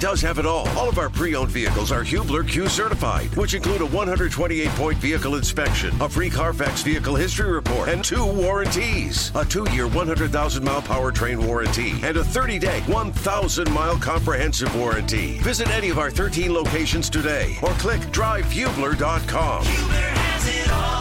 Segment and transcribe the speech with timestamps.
[0.00, 0.68] does have it all.
[0.70, 5.94] All of our pre-owned vehicles are Hubler Q certified, which include a 128-point vehicle inspection,
[6.00, 9.32] a free Carfax vehicle history report, and two warranties.
[9.34, 15.38] A two-year 100,000-mile powertrain warranty and a 30-day 1,000-mile comprehensive warranty.
[15.38, 19.64] Visit any of our 13 locations today or click drivehubler.com.
[19.64, 20.98] Hubler has it all.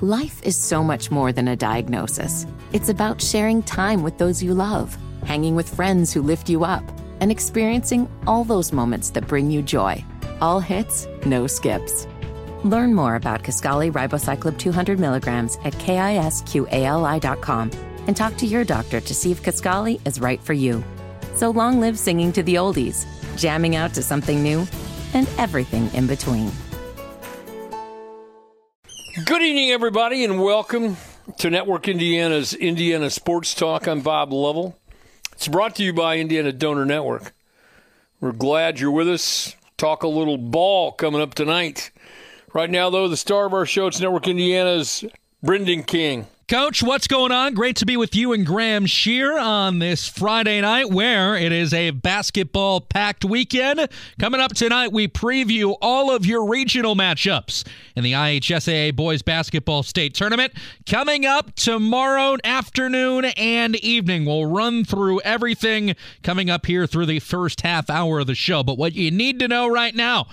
[0.00, 2.44] Life is so much more than a diagnosis.
[2.72, 6.84] It's about sharing time with those you love, hanging with friends who lift you up,
[7.20, 10.04] and experiencing all those moments that bring you joy.
[10.40, 12.06] All hits, no skips.
[12.64, 17.70] Learn more about Kisqali Ribociclib 200 milligrams at kisqali.com
[18.06, 20.82] and talk to your doctor to see if Kisqali is right for you.
[21.34, 24.66] So long live singing to the oldies, jamming out to something new,
[25.14, 26.50] and everything in between.
[29.26, 30.96] Good evening, everybody, and welcome
[31.38, 33.86] to Network Indiana's Indiana Sports Talk.
[33.86, 34.78] I'm Bob Lovell.
[35.32, 37.32] It's brought to you by Indiana Donor Network.
[38.20, 39.56] We're glad you're with us.
[39.76, 41.90] Talk a little ball coming up tonight.
[42.52, 45.04] Right now, though, the star of our show, it's Network Indiana's
[45.42, 46.26] Brendan King.
[46.52, 47.54] Coach, what's going on?
[47.54, 51.72] Great to be with you and Graham Shear on this Friday night where it is
[51.72, 53.88] a basketball packed weekend.
[54.20, 59.82] Coming up tonight, we preview all of your regional matchups in the IHSAA Boys Basketball
[59.82, 60.52] State Tournament.
[60.84, 67.20] Coming up tomorrow afternoon and evening, we'll run through everything coming up here through the
[67.20, 68.62] first half hour of the show.
[68.62, 70.26] But what you need to know right now,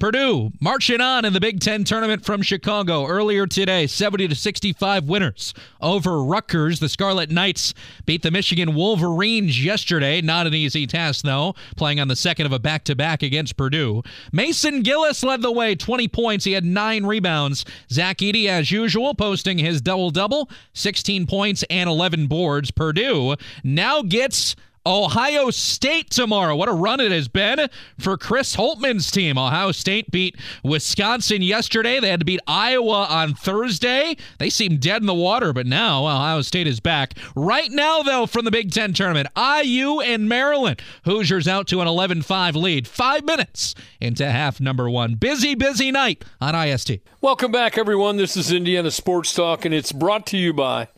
[0.00, 5.08] Purdue marching on in the Big Ten tournament from Chicago earlier today, 70 to 65
[5.08, 6.80] winners over Rutgers.
[6.80, 10.20] The Scarlet Knights beat the Michigan Wolverines yesterday.
[10.20, 13.56] Not an easy task, though, playing on the second of a back to back against
[13.56, 14.02] Purdue.
[14.32, 16.44] Mason Gillis led the way, 20 points.
[16.44, 17.64] He had nine rebounds.
[17.88, 22.72] Zach Edey, as usual, posting his double double, 16 points and 11 boards.
[22.72, 26.54] Purdue now gets Ohio State tomorrow.
[26.54, 29.38] What a run it has been for Chris Holtmann's team.
[29.38, 32.00] Ohio State beat Wisconsin yesterday.
[32.00, 34.16] They had to beat Iowa on Thursday.
[34.38, 37.14] They seem dead in the water, but now Ohio State is back.
[37.34, 40.82] Right now, though, from the Big Ten tournament, IU and Maryland.
[41.06, 42.86] Hoosiers out to an 11 5 lead.
[42.86, 45.14] Five minutes into half number one.
[45.14, 46.98] Busy, busy night on IST.
[47.22, 48.18] Welcome back, everyone.
[48.18, 50.88] This is Indiana Sports Talk, and it's brought to you by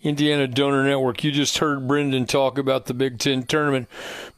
[0.00, 1.24] Indiana Donor Network.
[1.24, 3.88] You just heard Brendan talk about the Big Ten tournament.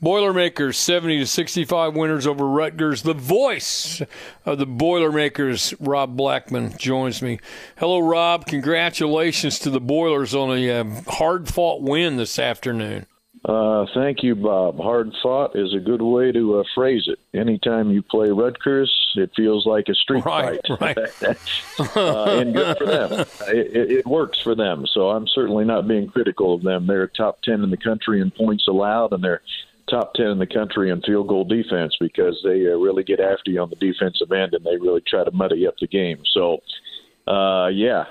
[0.00, 3.03] Boilermakers 70 to 65 winners over Rutgers.
[3.03, 4.00] The voice
[4.47, 7.41] of the Boilermakers, Rob Blackmon, joins me.
[7.76, 8.47] Hello, Rob.
[8.47, 13.04] Congratulations to the Boilers on a uh, hard fought win this afternoon.
[13.50, 14.78] Uh, thank you, Bob.
[14.78, 17.19] Hard fought is a good way to uh, phrase it.
[17.37, 20.97] Anytime you play Rutgers, it feels like a street right, fight.
[21.21, 21.37] Right.
[21.97, 23.12] uh, and good for them.
[23.49, 24.87] It, it, works for them.
[24.94, 26.87] So I'm certainly not being critical of them.
[26.87, 29.43] They're top 10 in the country in points allowed, and they're
[29.89, 33.50] top 10 in the country in field goal defense because they uh, really get after
[33.50, 36.22] you on the defensive end and they really try to muddy up the game.
[36.34, 36.62] So,
[37.27, 38.05] uh, yeah,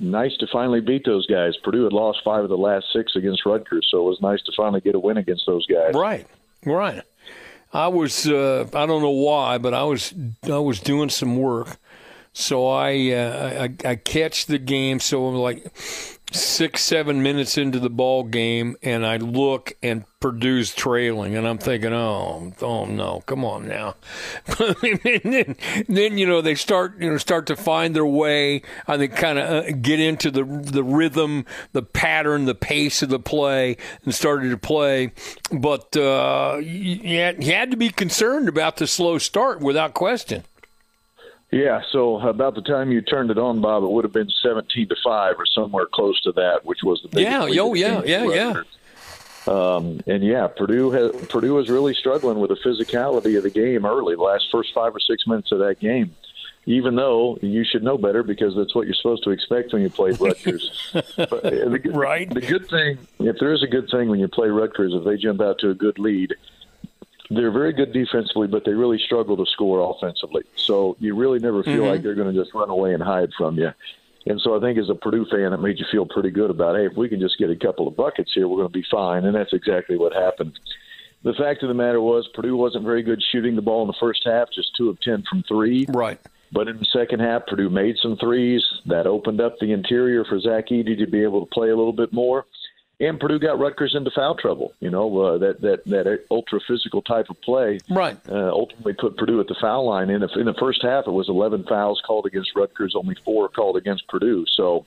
[0.00, 1.56] nice to finally beat those guys.
[1.62, 4.52] Purdue had lost five of the last six against Rutgers, so it was nice to
[4.56, 5.94] finally get a win against those guys.
[5.94, 6.26] Right,
[6.64, 7.02] right.
[7.72, 11.76] I was uh, I don't know why, but I was I was doing some work,
[12.34, 15.00] so I uh, I, I catch the game.
[15.00, 15.72] So I'm like
[16.32, 21.58] six, seven minutes into the ball game, and I look and Purdue's trailing, and I'm
[21.58, 23.94] thinking, oh, oh no, come on now.
[24.58, 25.56] and then,
[25.88, 28.62] then, you know they start, you know, start to find their way.
[28.88, 33.10] I think kind of uh, get into the the rhythm, the pattern, the pace of
[33.10, 35.12] the play, and started to play.
[35.52, 36.96] But uh, you,
[37.38, 40.42] you had to be concerned about the slow start without question.
[41.50, 44.88] Yeah, so about the time you turned it on, Bob, it would have been seventeen
[44.88, 48.24] to five or somewhere close to that, which was the biggest yeah, yo, yeah, yeah,
[48.24, 48.62] yeah.
[49.46, 53.84] Um, and yeah, Purdue has, Purdue was really struggling with the physicality of the game
[53.84, 56.14] early, the last first five or six minutes of that game.
[56.66, 59.90] Even though you should know better because that's what you're supposed to expect when you
[59.90, 60.90] play Rutgers.
[61.16, 62.32] but uh, the, right.
[62.32, 65.18] The good thing, if there is a good thing when you play Rutgers, if they
[65.18, 66.34] jump out to a good lead,
[67.30, 70.42] they're very good defensively, but they really struggle to score offensively.
[70.56, 71.86] So you really never feel mm-hmm.
[71.86, 73.70] like they're going to just run away and hide from you.
[74.26, 76.76] And so I think as a Purdue fan, it made you feel pretty good about,
[76.76, 78.84] hey, if we can just get a couple of buckets here, we're going to be
[78.90, 79.24] fine.
[79.24, 80.58] And that's exactly what happened.
[81.24, 83.96] The fact of the matter was, Purdue wasn't very good shooting the ball in the
[83.98, 85.86] first half, just two of 10 from three.
[85.88, 86.20] Right.
[86.52, 88.62] But in the second half, Purdue made some threes.
[88.86, 91.92] That opened up the interior for Zach Edey to be able to play a little
[91.92, 92.46] bit more
[93.00, 94.72] and Purdue got Rutgers into foul trouble.
[94.80, 98.16] You know uh, that that that ultra physical type of play, right?
[98.28, 100.10] Uh, ultimately put Purdue at the foul line.
[100.10, 103.48] And if in the first half it was 11 fouls called against Rutgers, only four
[103.48, 104.44] called against Purdue.
[104.48, 104.84] So.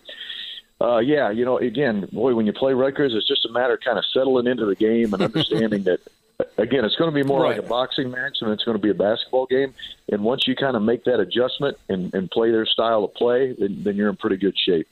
[0.80, 3.80] Uh, yeah, you know, again, boy, when you play Rutgers, it's just a matter of
[3.80, 6.00] kind of settling into the game and understanding that
[6.59, 7.57] again, it's going to be more Right.
[7.57, 9.74] like a boxing match than it's going to be a basketball game.
[10.12, 13.54] And once you kind of make that adjustment and, and play their style of play,
[13.54, 14.88] then, then you're in pretty good shape.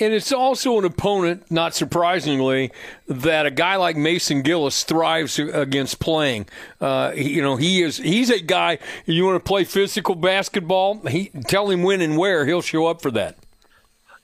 [0.00, 2.70] And it's also an opponent, not surprisingly,
[3.08, 6.46] that a guy like Mason Gillis thrives against playing.
[6.80, 8.78] Uh, you know, he is he's a guy.
[9.06, 11.00] You want to play physical basketball?
[11.08, 13.36] He tell him when and where he'll show up for that.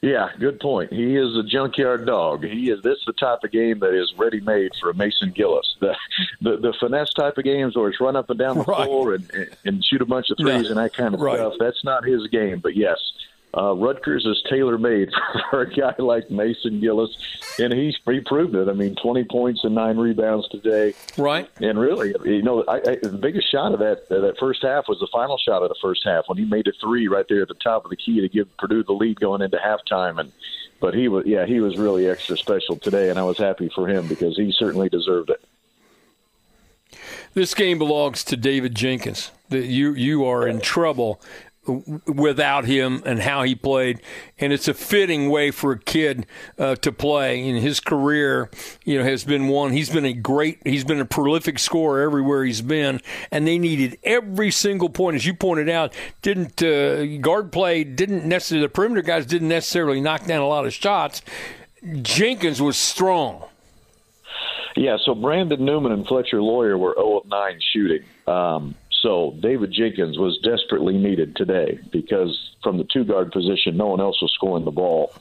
[0.01, 0.93] Yeah, good point.
[0.93, 2.45] He is a junkyard dog.
[2.45, 2.83] He is.
[2.83, 5.77] This is the type of game that is ready made for a Mason Gillis.
[5.81, 5.97] The,
[6.43, 8.85] the the finesse type of games where it's run up and down the Right.
[8.85, 10.69] floor and, and and shoot a bunch of threes No.
[10.69, 11.39] and that kind of Right.
[11.39, 11.55] stuff.
[11.59, 12.59] That's not his game.
[12.59, 12.99] But yes,
[13.57, 15.11] uh, Rutgers is tailor made
[15.51, 17.17] for a guy like Mason Gillis,
[17.59, 18.69] and he's he proved it.
[18.69, 20.95] I mean, twenty points and nine rebounds today.
[21.17, 21.49] Right?
[21.61, 24.89] And really, you know, I, I, the biggest shot of that uh, that first half
[24.89, 27.43] was the final shot of the first half when he made a three right there
[27.43, 30.19] at the top of the key to give Purdue the lead going into halftime.
[30.19, 30.33] And
[30.81, 33.89] but he was, yeah, he was really extra special today, and I was happy for
[33.89, 35.43] him because he certainly deserved it.
[37.35, 39.31] This game belongs to David Jenkins.
[39.49, 41.21] That you you are in trouble
[41.67, 44.01] without him and how he played,
[44.39, 46.27] and it's a fitting way for a kid
[46.59, 47.49] uh, to play.
[47.49, 48.51] And his career,
[48.85, 49.73] you know, has been one.
[49.73, 50.61] He's been a great.
[50.65, 53.01] He's been a prolific scorer everywhere he's been,
[53.31, 55.95] and they needed every single point, as you pointed out.
[56.23, 57.85] Didn't uh, guard play?
[57.85, 61.23] Didn't necessarily the perimeter guys didn't necessarily knock down a lot of shots.
[62.03, 63.45] Jenkins was strong.
[64.77, 68.05] Yeah, so Brandon Newman and Fletcher Loyer were 0 of 9 shooting.
[68.27, 73.89] Um, so David Jenkins was desperately needed today because from the two guard position, no
[73.89, 75.13] one else was scoring the ball.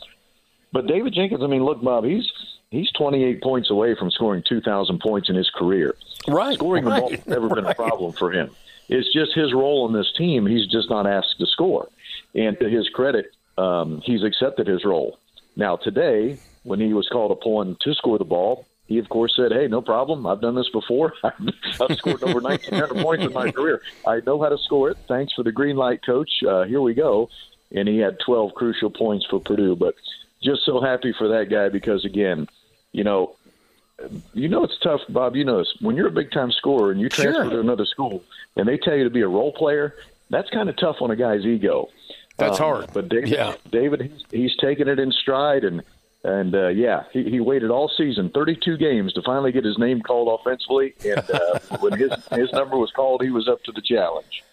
[0.72, 2.32] But David Jenkins, I mean, look, Bob, he's
[2.72, 5.96] he's 28 points away from scoring 2,000 points in his career.
[6.30, 8.52] Right, Scoring the ball has never been a problem for him.
[8.88, 10.46] It's just his role in this team.
[10.46, 11.90] He's just not asked to score.
[12.34, 15.20] And to his credit, um, he's accepted his role.
[15.58, 19.52] Now, today, when he was called upon to score the ball, he, of course, said,
[19.52, 20.26] Hey, no problem.
[20.28, 21.14] I've done this before.
[21.24, 23.82] I've scored over 1,900 points in my career.
[24.06, 24.98] I know how to score it.
[25.08, 26.30] Thanks for the green light, coach.
[26.48, 27.30] Uh, here we go.
[27.72, 29.76] And he had 12 crucial points for Purdue.
[29.76, 29.96] But
[30.44, 32.48] just so happy for that guy because, again,
[32.92, 33.36] you know,
[34.34, 35.36] you know it's tough, Bob.
[35.36, 35.74] You know this.
[35.80, 37.50] When you're a big time scorer and you transfer Sure.
[37.52, 38.24] to another school
[38.58, 39.96] and they tell you to be a role player,
[40.30, 41.90] that's kind of tough on a guy's ego.
[42.38, 42.90] That's Um, hard.
[42.94, 43.54] But David, Yeah.
[43.72, 45.84] David, he's, he's taken it in stride, and
[46.24, 50.02] and uh, yeah, he, he waited all season, 32 games, to finally get his name
[50.02, 50.96] called offensively.
[51.06, 54.44] And uh, when his his number was called, he was up to the challenge.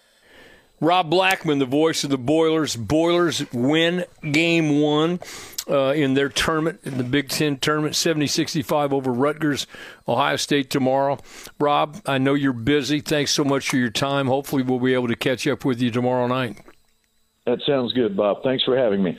[0.80, 2.74] Rob Blackmon, the voice of the Boilers.
[2.74, 5.20] Boilers win game one
[5.68, 9.66] uh, in their tournament, in the Big Ten tournament, 70 65 over Rutgers,
[10.08, 11.18] Ohio State tomorrow.
[11.58, 13.00] Rob, I know you're busy.
[13.00, 14.26] Thanks so much for your time.
[14.26, 16.56] Hopefully, we'll be able to catch up with you tomorrow night.
[17.44, 18.42] That sounds good, Bob.
[18.42, 19.18] Thanks for having me.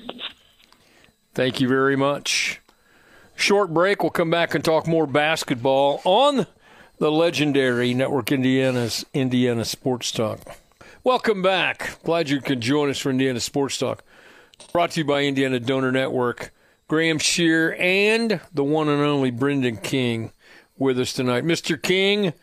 [1.34, 2.60] Thank you very much.
[3.36, 4.04] Short break.
[4.04, 6.46] We'll come back and talk more basketball on
[7.00, 10.40] the legendary Network Indiana's Indiana Sports Talk.
[11.04, 11.98] Welcome back.
[12.04, 14.04] Glad you could join us for Indiana Sports Talk.
[14.74, 16.54] Brought to you by Indiana Donor Network.
[16.88, 20.34] Graham Shear and the one and only Brendan King
[20.78, 21.46] with us tonight.
[21.46, 21.82] Mr.
[21.82, 22.34] King,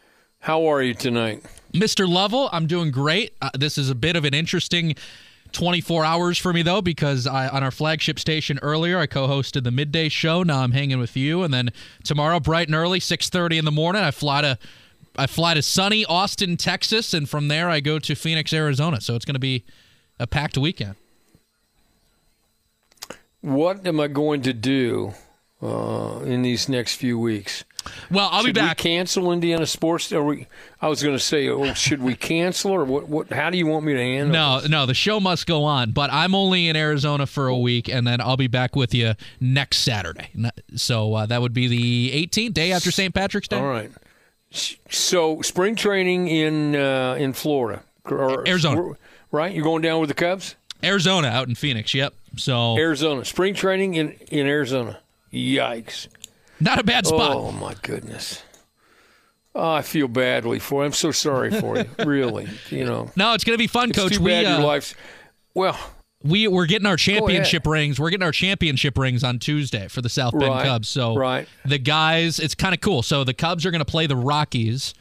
[0.41, 1.45] how are you tonight?
[1.75, 2.09] Mr.
[2.09, 3.35] Lovell, I'm doing great.
[3.43, 4.95] Uh, this is a bit of an interesting
[5.53, 9.71] 24 hours for me though because I on our flagship station earlier I co-hosted the
[9.71, 10.43] midday show.
[10.43, 11.71] Now I'm hanging with you and then
[12.05, 14.59] tomorrow bright and early 6:30 in the morning I fly to
[15.17, 19.01] I fly to sunny Austin, Texas and from there I go to Phoenix, Arizona.
[19.01, 19.65] So it's going to be
[20.21, 20.95] a packed weekend.
[23.41, 25.15] What am I going to do
[25.63, 27.65] uh, in these next few weeks?
[28.11, 28.79] Well, I'll should be back.
[28.79, 30.13] we cancel Indiana sports?
[30.13, 30.47] Are we?
[30.81, 33.09] I was going to say, oh, should we cancel or what?
[33.09, 33.33] What?
[33.33, 34.33] How do you want me to handle?
[34.33, 35.93] No, no, the show must go on.
[35.93, 39.15] But I'm only in Arizona for a week, and then I'll be back with you
[39.41, 40.31] next Saturday.
[40.77, 43.15] So uh, that would be the 18th, day after St.
[43.15, 43.59] Patrick's Day.
[43.59, 43.91] All right.
[44.51, 48.97] So spring training in uh, in Florida, or, Arizona.
[49.31, 49.53] right?
[49.53, 50.55] You're going down with the Cubs.
[50.83, 51.93] Arizona out in Phoenix.
[51.93, 52.15] Yep.
[52.37, 55.01] So Arizona spring training in in Arizona.
[55.33, 56.09] Yikes!
[56.61, 57.37] Not a bad spot.
[57.37, 58.43] Oh my goodness.
[59.55, 60.87] Oh, I feel badly for you.
[60.87, 61.87] I'm so sorry for you.
[62.05, 63.11] really, you know.
[63.17, 64.15] No, it's going to be fun, It's Coach.
[64.15, 64.95] too we bad uh, your life's.
[65.55, 65.79] Well,
[66.23, 67.99] we we're getting our championship rings.
[67.99, 70.89] We're getting our championship rings on Tuesday for the South Bend Right, Cubs.
[70.89, 71.49] So right.
[71.65, 73.03] the guys, it's kind of cool.
[73.03, 74.95] So the Cubs are going to play the Rockies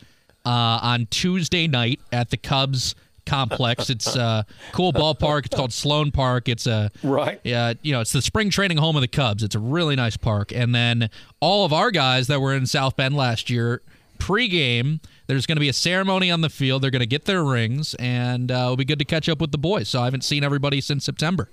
[0.46, 0.50] uh,
[0.82, 2.96] on Tuesday night at the Cubs
[3.28, 3.90] complex.
[3.90, 5.46] It's a cool ballpark.
[5.46, 6.50] It's called Sloan Park.
[6.50, 7.40] It's a Right.
[7.44, 9.44] Yeah, you know, it's the spring training home of the Cubs.
[9.44, 10.52] It's a really nice park.
[10.52, 13.82] And then all of our guys that were in South Bend last year,
[14.18, 16.82] pregame, there's going to be a ceremony on the field.
[16.82, 19.52] They're going to get their rings, and uh, it'll be good to catch up with
[19.52, 19.90] the boys.
[19.90, 21.50] So I haven't seen everybody since September.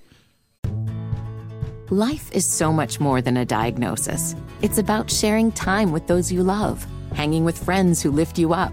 [1.90, 4.35] Life is so much more than a diagnosis.
[4.62, 8.73] It's about sharing time with those you love, hanging with friends who lift you up,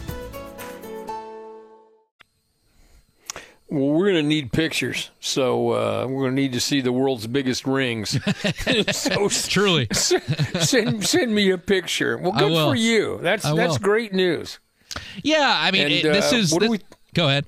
[3.71, 6.91] Well, we're going to need pictures, so uh, we're going to need to see the
[6.91, 8.19] world's biggest rings.
[8.91, 12.17] so Truly, send send me a picture.
[12.17, 13.19] Well, good for you.
[13.21, 14.59] That's that's great news.
[15.23, 15.55] yeah.
[15.57, 16.51] I mean, And, it- this uh, is.
[16.51, 16.79] this- we-
[17.13, 17.45] go ahead.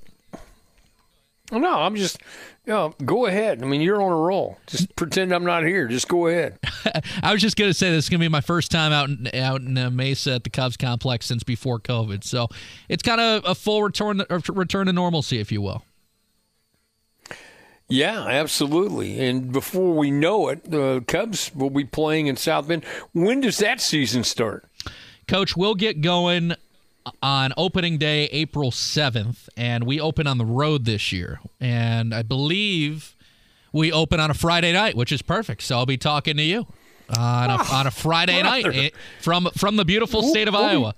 [1.52, 2.18] Oh, no, I'm just,
[2.66, 3.62] you know, go ahead.
[3.62, 4.58] I mean, you're on a roll.
[4.66, 5.88] Just pretend I'm not here.
[5.90, 6.58] Just go ahead.
[7.22, 9.60] I was just gonna say this is gonna be my first time out in, out
[9.60, 12.48] in uh, Mesa at the Cubs complex since before COVID, so
[12.88, 15.84] it's kind of a full return return to normalcy, if you will.
[17.94, 19.20] Yeah, absolutely.
[19.20, 22.84] And before we know it, the Cubs will be playing in South Bend.
[23.14, 24.66] When does that season start?
[25.28, 26.56] Coach, we'll get going
[27.22, 31.40] on opening day, April 7th, and we open on the road this year.
[31.60, 33.16] And I believe
[33.72, 35.62] we open on a Friday night, which is perfect.
[35.62, 36.66] So I'll be talking to you
[37.16, 38.80] on a, on a Friday night brother.
[38.80, 38.90] eh,
[39.22, 40.96] from from the beautiful state of Iowa.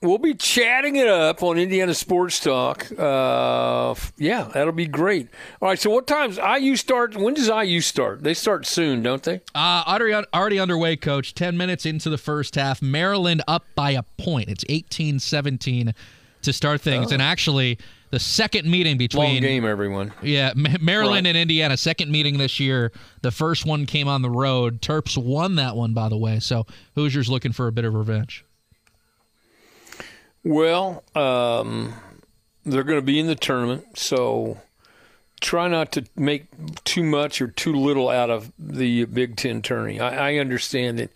[0.00, 2.86] We'll be chatting it up on Indiana Sports Talk.
[2.96, 5.28] Uh, yeah, that'll be great.
[5.60, 7.16] All right, so what times IU start?
[7.16, 8.22] When does IU start?
[8.22, 9.40] They start soon, don't they?
[9.56, 11.34] Uh, already, already underway, coach.
[11.34, 12.80] 10 minutes into the first half.
[12.80, 14.48] Maryland up by a point.
[14.48, 15.92] It's 18 17
[16.42, 17.10] to start things.
[17.10, 17.76] And actually,
[18.10, 19.42] the second meeting Long between.
[19.42, 20.12] game, everyone.
[20.22, 21.30] Yeah, Maryland Right.
[21.30, 22.92] and Indiana, second meeting this year.
[23.22, 24.80] The first one came on the road.
[24.80, 26.38] Terps won that one, by the way.
[26.38, 28.44] So Hoosiers looking for a bit of revenge.
[30.44, 31.94] Well, um,
[32.64, 34.58] they're going to be in the tournament, so
[35.40, 36.46] try not to make
[36.84, 40.00] too much or too little out of the Big Ten tourney.
[40.00, 41.10] I, I understand that.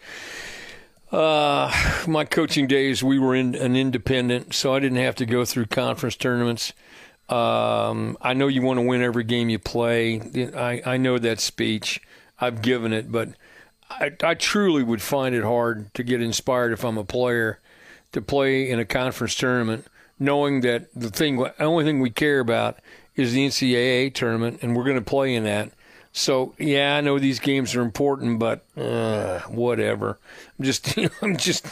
[1.13, 1.71] Uh,
[2.09, 5.67] my coaching days, we were in an independent, so I didn't have to go through
[5.67, 6.73] conference tournaments.
[7.29, 10.51] Um, I know you want to win every game you play.
[10.55, 12.01] I, I know that speech.
[12.41, 13.29] I've given it, but
[13.91, 17.61] I, I truly would find it hard to get inspired if I'm a player
[18.13, 19.87] to play in a conference tournament,
[20.19, 22.79] knowing that the thing, the only thing we care about
[23.17, 25.73] is the NCAA tournament, and we're going to play in that.
[26.13, 30.19] So yeah, I know these games are important, but uh, whatever.
[30.59, 31.67] I'm just, you know, I'm just,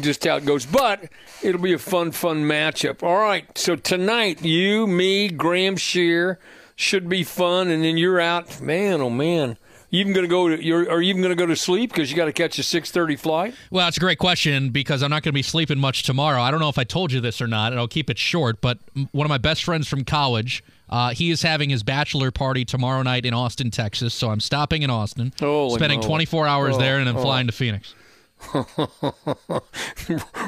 [0.00, 0.66] just how it goes.
[0.66, 1.08] But
[1.42, 3.02] it'll be a fun, fun matchup.
[3.02, 3.46] All right.
[3.56, 6.38] So tonight, you, me, Graham Shear,
[6.76, 8.60] should be fun, and then you're out.
[8.60, 9.56] Man, oh man.
[9.90, 10.62] You even going to go to?
[10.62, 12.62] You're, are you even going to go to sleep because you got to catch a
[12.62, 13.54] 6:30 flight?
[13.70, 16.40] Well, it's a great question because I'm not going to be sleeping much tomorrow.
[16.40, 18.60] I don't know if I told you this or not, and I'll keep it short.
[18.60, 18.78] But
[19.12, 23.02] one of my best friends from college, uh, he is having his bachelor party tomorrow
[23.02, 24.12] night in Austin, Texas.
[24.12, 26.08] So I'm stopping in Austin, Holy spending moly.
[26.08, 27.22] 24 hours Oh, there, and then oh.
[27.22, 27.94] flying to Phoenix.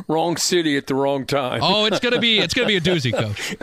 [0.08, 1.60] wrong city at the wrong time.
[1.62, 3.56] Oh, it's gonna be it's gonna be a doozy, coach.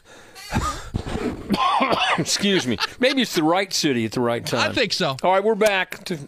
[2.18, 2.78] Excuse me.
[3.00, 4.70] Maybe it's the right city at the right time.
[4.70, 5.16] I think so.
[5.22, 6.04] All right, we're back.
[6.04, 6.18] To,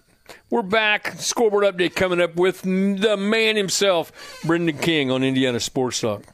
[0.50, 1.14] we're back.
[1.18, 4.12] Scoreboard update coming up with the man himself,
[4.44, 6.24] Brendan King on Indiana Sports Talk.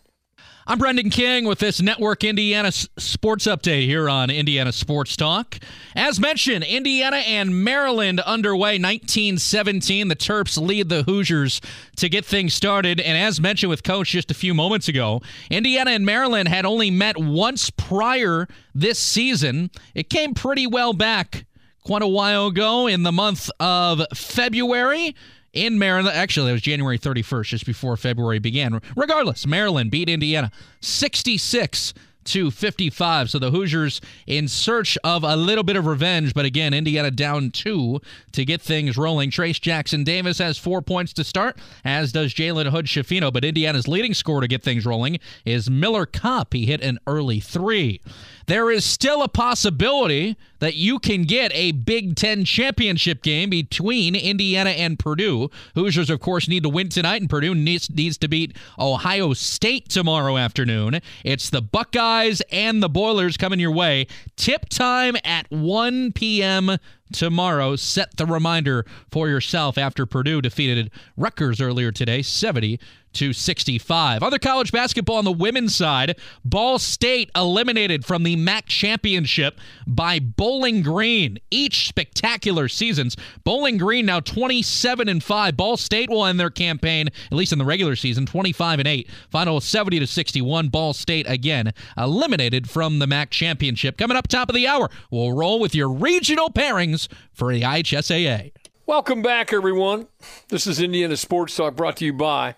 [0.66, 5.58] I'm Brendan King with this Network Indiana Sports Update here on Indiana Sports Talk.
[5.94, 10.08] As mentioned, Indiana and Maryland underway 1917.
[10.08, 11.60] The Terps lead the Hoosiers
[11.96, 12.98] to get things started.
[12.98, 16.90] And as mentioned with Coach just a few moments ago, Indiana and Maryland had only
[16.90, 19.70] met once prior this season.
[19.94, 21.44] It came pretty well back
[21.84, 25.14] quite a while ago in the month of February
[25.54, 26.14] in Maryland.
[26.14, 28.80] Actually, it was January 31st, just before February began.
[28.96, 31.94] Regardless, Maryland beat Indiana 66
[32.24, 33.30] to 55.
[33.30, 37.50] So the Hoosiers in search of a little bit of revenge, but again, Indiana down
[37.50, 38.00] two
[38.32, 39.30] to get things rolling.
[39.30, 43.32] Trayce Jackson Davis has four points to start, as does Jalen Hood Schifino.
[43.32, 46.52] But Indiana's leading scorer to get things rolling is Miller Kopp.
[46.52, 48.00] He hit an early three.
[48.46, 54.14] There is still a possibility that you can get a Big Ten championship game between
[54.14, 55.50] Indiana and Purdue.
[55.74, 59.90] Hoosiers, of course, need to win tonight, and Purdue needs, needs to beat Ohio State
[59.90, 61.00] tomorrow afternoon.
[61.22, 64.06] It's the Buckeyes and the Boilers coming your way.
[64.36, 66.78] Tip time at 1 p.m.
[67.12, 67.76] tomorrow.
[67.76, 72.80] Set the reminder for yourself after Purdue defeated Rutgers earlier today, 70
[73.14, 74.22] to 65.
[74.22, 80.18] Other college basketball on the women's side, Ball State eliminated from the MAC championship by
[80.18, 81.38] Bowling Green.
[81.50, 83.16] Each spectacular seasons.
[83.44, 85.56] Bowling Green now 27 and 5.
[85.56, 89.08] Ball State will end their campaign at least in the regular season 25 and 8.
[89.30, 90.68] Final 70 to 61.
[90.68, 93.96] Ball State again eliminated from the MAC championship.
[93.96, 98.52] Coming up top of the hour, we'll roll with your regional pairings for the IHSAA.
[98.86, 100.08] Welcome back, everyone.
[100.48, 102.56] This is Indiana Sports Talk brought to you by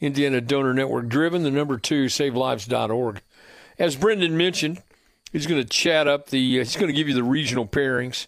[0.00, 3.22] Indiana Donor Network, driven the number two, savelives.org.
[3.78, 4.82] As Brendan mentioned,
[5.32, 8.26] he's going to chat up the, uh, he's going to give you the regional pairings.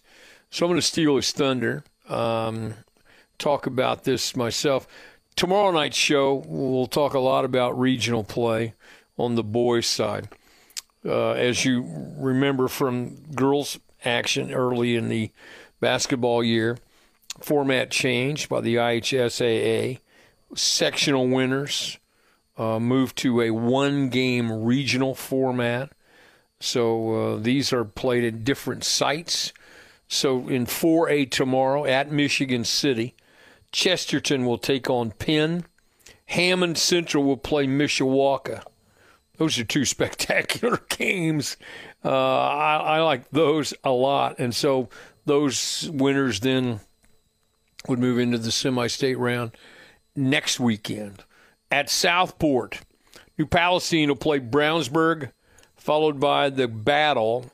[0.49, 2.73] So I'm going to steal his thunder, um,
[3.37, 4.87] talk about this myself.
[5.35, 8.73] Tomorrow night's show, we'll talk a lot about regional play
[9.17, 10.29] on the boys' side.
[11.05, 11.85] Uh, as you
[12.17, 15.31] remember from girls' action early in the
[15.79, 16.77] basketball year,
[17.39, 19.99] format changed by the IHSAA.
[20.55, 21.97] Sectional winners
[22.57, 25.91] uh, moved to a one game regional format.
[26.59, 29.53] So uh, these are played at different sites.
[30.07, 33.15] So in 4A tomorrow at Michigan City,
[33.71, 35.65] Chesterton will take on Penn.
[36.25, 38.63] Hammond Central will play Mishawaka.
[39.37, 41.55] Those are two spectacular games.
[42.03, 44.39] Uh, I, I like those a lot.
[44.39, 44.89] And so
[45.25, 46.81] those winners then
[47.87, 49.51] would move into the semi state round
[50.19, 51.23] next weekend.
[51.71, 52.81] At Southport,
[53.37, 55.31] New Palestine will play Brownsburg,
[55.75, 57.51] followed by the battle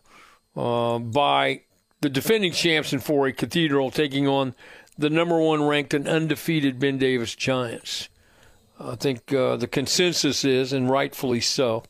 [0.55, 1.61] uh, by
[2.01, 4.55] the defending champs in 4A Cathedral taking on
[4.97, 8.09] the number one ranked and undefeated Ben Davis Giants.
[8.79, 11.83] I think uh, the consensus is, and rightfully so,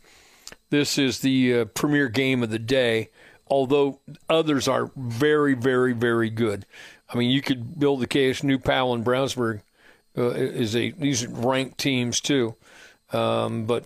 [0.69, 3.09] this is the uh, premier game of the day,
[3.47, 6.65] although others are very, very, very good.
[7.09, 8.43] I mean, you could build the case.
[8.43, 9.61] New Powell and Brownsburg
[10.17, 12.55] uh, is a these ranked teams too,
[13.11, 13.85] um, but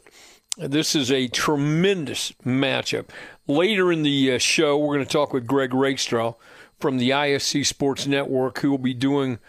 [0.57, 3.09] this is a tremendous matchup.
[3.47, 6.33] Later in the uh, show, we're going to talk with Greg Rakestraw
[6.79, 9.39] from the ISC Sports Network, who will be doing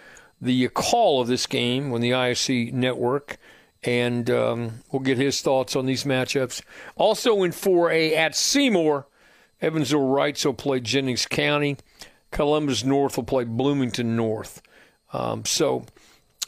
[0.41, 3.37] the call of this game on the ISC Network,
[3.83, 6.63] and um, we'll get his thoughts on these matchups.
[6.97, 9.07] Also in 4A at Seymour,
[9.61, 11.76] Evansville Reitz will play Jennings County.
[12.31, 14.63] Columbus North will play Bloomington North.
[15.13, 15.85] Um, so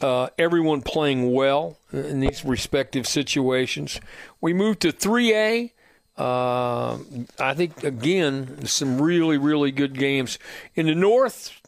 [0.01, 3.99] uh, everyone playing well in these respective situations.
[4.41, 5.71] We move to 3A.
[6.17, 6.97] Uh,
[7.39, 10.37] I think, again, some really, really good games.
[10.75, 11.59] In the North,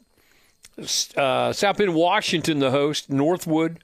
[1.16, 3.10] uh, South Bend, Washington, the host.
[3.10, 3.84] Northwood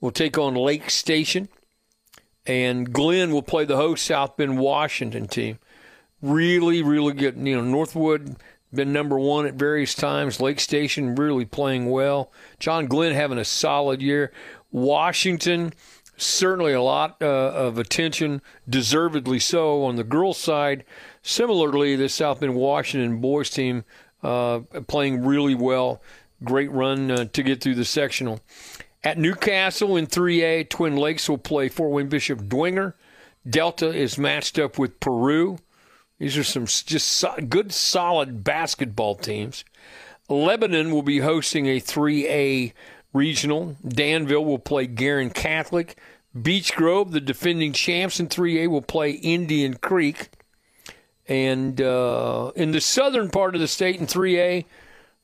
[0.00, 1.48] will take on Lake Station.
[2.46, 5.58] And Glenn will play the host South Bend, Washington team.
[6.22, 7.36] Really, really good.
[7.36, 8.36] You know, Northwood
[8.72, 10.40] been number one at various times.
[10.40, 12.32] Lake Station really playing well.
[12.58, 14.32] John Glenn having a solid year.
[14.70, 15.72] Washington,
[16.16, 20.84] certainly a lot uh, of attention, deservedly so on the girls' side.
[21.22, 23.84] Similarly, the South Bend Washington boys team
[24.22, 26.00] uh, playing really well.
[26.44, 28.40] Great run uh, to get through the sectional.
[29.02, 32.94] At Newcastle in 3A, Twin Lakes will play Fort Wayne Bishop Dwenger.
[33.48, 35.58] Delta is matched up with Peru.
[36.20, 39.64] These are some just good, solid basketball teams.
[40.28, 42.74] Lebanon will be hosting a 3A
[43.14, 43.76] regional.
[43.88, 45.98] Danville will play Guerin Catholic.
[46.40, 50.28] Beech Grove, the defending champs in 3A, will play Indian Creek.
[51.26, 54.66] And uh, in the southern part of the state in 3A,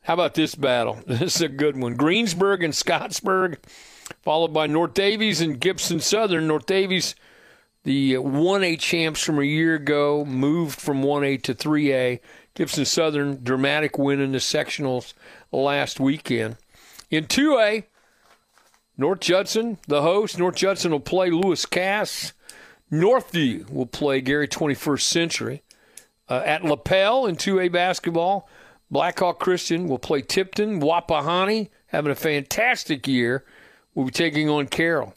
[0.00, 1.00] how about this battle?
[1.06, 1.94] This is a good one.
[1.94, 3.59] Greensburg and Scottsburg,
[4.22, 6.46] followed by North Daviess and Gibson Southern.
[6.46, 7.14] North Daviess
[7.87, 12.18] the 1A champs from a year ago moved from 1A to 3A.
[12.55, 15.14] Gibson Southern, dramatic win in the sectionals
[15.53, 16.57] last weekend.
[17.12, 17.85] In 2A,
[18.99, 20.37] North Judson, the host.
[20.37, 22.33] North Judson will play Lewis Cass.
[22.90, 25.62] Northview will play Gary 21st Century.
[26.29, 28.49] Uh, at Lapel in 2A basketball,
[28.90, 30.81] Blackhawk Christian will play Tipton.
[30.81, 33.44] Wapahani, having a fantastic year,
[33.94, 35.14] will be taking on Carroll.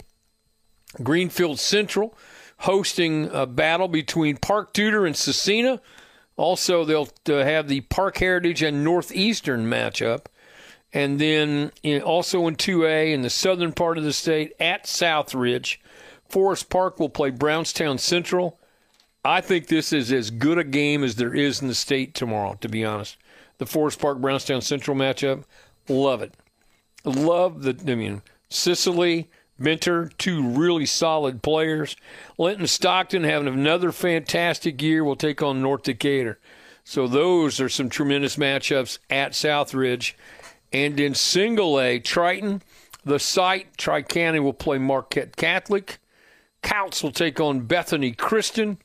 [1.01, 2.15] Greenfield Central
[2.59, 5.79] hosting a battle between Park Tudor and Scecina.
[6.35, 10.25] Also, they'll uh, have the Parke Heritage and Northeastern matchup.
[10.91, 15.77] And then in, also in 2A in the southern part of the state at Southridge,
[16.27, 18.59] Forest Park will play Brownstown Central.
[19.23, 22.57] I think this is as good a game as there is in the state tomorrow,
[22.61, 23.17] to be honest.
[23.57, 25.43] The Forest Park Brownstown Central matchup,
[25.87, 26.33] love it.
[27.05, 31.95] Love the, I mean, Sicily, Mentor, two really solid players.
[32.37, 36.39] Linton Stockton having another fantastic year will take on North Decatur.
[36.83, 40.13] So those are some tremendous matchups at Southridge.
[40.71, 42.61] And in single A, Triton
[43.03, 44.03] The site, Tri
[44.39, 45.99] will play Marquette Catholic.
[46.61, 48.79] Couts will take on Bethany Christian.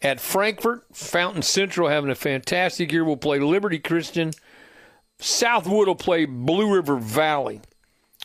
[0.00, 3.04] At Frankfort, Fountain Central having a fantastic year.
[3.04, 4.32] will play Liberty Christian.
[5.18, 7.60] Southwood will play Blue River Valley.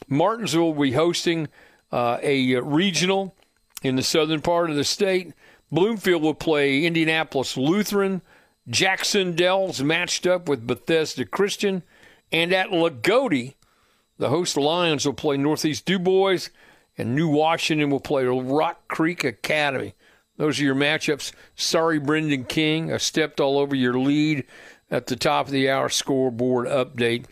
[0.08, 1.48] Martinsville will be hosting
[1.92, 3.36] uh, a regional
[3.84, 5.34] in the southern part of the state.
[5.72, 8.22] Bloomfield will play Indianapolis Lutheran.
[8.70, 11.84] Jac-Cen-Del's matched up with Bethesda Christian.
[12.32, 13.56] And at Loogootee,
[14.18, 16.50] the host Lions will play Northeast DuBois,
[16.98, 19.94] and New Washington will play Rock Creek Academy.
[20.38, 21.32] Those are your matchups.
[21.56, 22.92] Sorry, Brendan King.
[22.92, 24.46] I stepped all over your lead
[24.90, 27.26] at the top of the hour scoreboard update.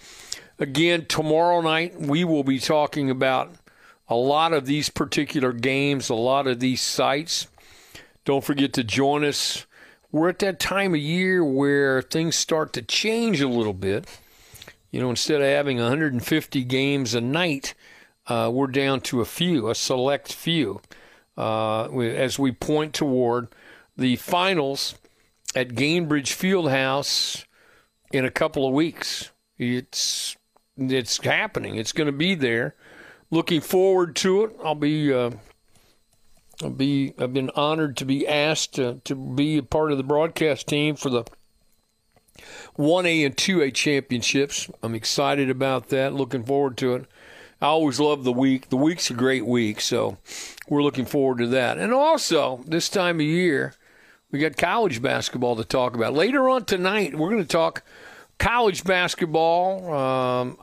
[0.59, 3.53] Again, tomorrow night we will be talking about
[4.07, 7.47] a lot of these particular games, a lot of these sites.
[8.23, 9.65] Don't forget to join us.
[10.11, 14.05] We're at that time of year where things start to change a little bit.
[14.91, 17.73] You know, instead of having 150 games a night,
[18.27, 20.81] uh, we're down to a few, a select few,
[21.37, 23.49] uh, as we point toward
[23.97, 24.95] the finals
[25.55, 27.45] at Gainbridge Fieldhouse
[28.11, 29.31] in a couple of weeks.
[29.57, 30.35] It's
[30.77, 31.75] it's happening.
[31.75, 32.75] It's going to be there.
[33.31, 34.55] Looking forward to it.
[34.63, 35.31] I'll be uh,
[36.63, 40.03] I'll be I've been honored to be asked to, to be a part of the
[40.03, 41.23] broadcast team for the
[42.77, 44.69] 1A and 2A championships.
[44.83, 46.13] I'm excited about that.
[46.13, 47.05] Looking forward to it.
[47.61, 48.69] I always love the week.
[48.69, 50.17] The week's a great week, so
[50.67, 51.77] we're looking forward to that.
[51.77, 53.73] And also, this time of year,
[54.29, 56.13] we got college basketball to talk about.
[56.13, 57.83] Later on tonight, we're going to talk
[58.37, 60.57] college basketball, um,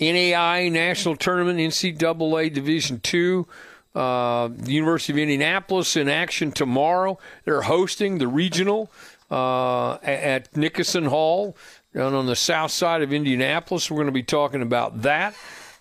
[0.00, 3.46] NAI National Tournament, NCAA Division Two.
[3.94, 7.18] Uh, the University of Indianapolis in action tomorrow.
[7.44, 8.92] They're hosting the regional
[9.30, 11.56] uh, at Nicoson Hall
[11.94, 13.90] down on the south side of Indianapolis.
[13.90, 15.34] We're going to be talking about that.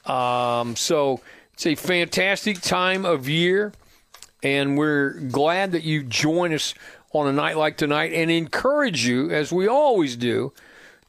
[0.05, 1.21] Um, so
[1.53, 3.73] it's a fantastic time of year,
[4.41, 6.73] and we're glad that you join us
[7.13, 10.53] on a night like tonight and encourage you, as we always do,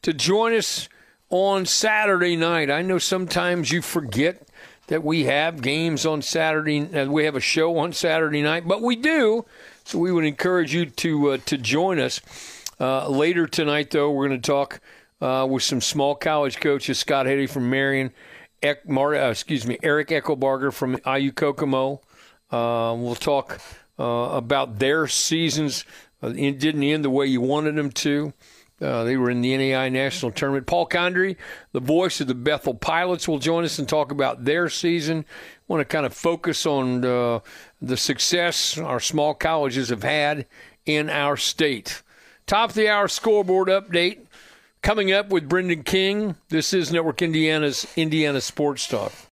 [0.03, 0.89] to join us
[1.31, 2.71] on Saturday night.
[2.71, 4.43] I know sometimes you forget
[4.87, 8.83] that we have games on Saturday, and we have a show on Saturday night, but
[8.83, 9.45] we do.
[9.85, 12.21] So we would encourage you to uh, to join us
[12.81, 13.91] uh, later tonight.
[13.91, 14.81] Though we're going to talk
[15.21, 18.13] uh, with some small college coaches, Scott Haley from Marion,
[18.63, 22.01] Ek, Mar- uh, excuse me, Eric Eckelbarger from IU Kokomo.
[22.51, 23.61] Uh, we'll talk
[23.99, 25.85] uh, about their seasons.
[26.23, 28.33] it didn't end the way you wanted them to.
[28.81, 30.67] Uh, they were in the NAI National Tournament.
[30.67, 31.37] Paul Condry,
[31.73, 35.25] the voice of the Bethel Pilots, will join us and talk about their season.
[35.67, 37.41] Want to kind of focus on uh,
[37.83, 40.47] the success our small colleges have had
[40.87, 42.03] in our state.
[42.47, 44.27] Top of the hour scoreboard update
[44.81, 46.37] coming up with Brendan King.
[46.49, 49.13] This is Network Indiana's Indiana Sports Talk.